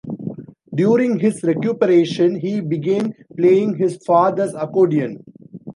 During 0.73 1.19
his 1.19 1.43
recuperation, 1.43 2.33
he 2.39 2.59
began 2.59 3.13
playing 3.37 3.75
his 3.77 3.99
father's 4.03 4.55
accordion. 4.55 5.23